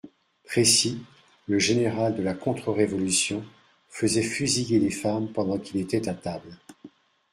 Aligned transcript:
Précy, 0.45 0.99
le 1.47 1.59
général 1.59 2.15
de 2.15 2.23
la 2.23 2.33
contre-révolution, 2.33 3.45
faisait 3.87 4.23
fusiller 4.23 4.79
des 4.79 4.89
femmes 4.89 5.31
pendant 5.31 5.59
qu'il 5.59 5.79
était 5.79 6.09
à 6.09 6.15
table. 6.15 6.57